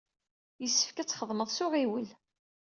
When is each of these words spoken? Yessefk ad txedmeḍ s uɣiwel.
Yessefk 0.61 0.97
ad 0.97 1.07
txedmeḍ 1.07 1.49
s 1.51 1.59
uɣiwel. 1.65 2.07